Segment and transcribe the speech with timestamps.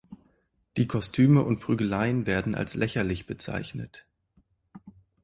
[0.77, 4.07] Die Kostüme und Prügeleien werden als lächerlich bezeichnet.